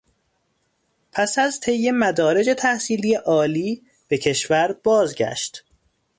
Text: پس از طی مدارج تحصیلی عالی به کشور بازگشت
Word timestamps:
پس 1.11 1.39
از 1.39 1.59
طی 1.59 1.91
مدارج 1.91 2.49
تحصیلی 2.57 3.13
عالی 3.15 3.83
به 4.07 4.17
کشور 4.17 4.73
بازگشت 4.83 5.65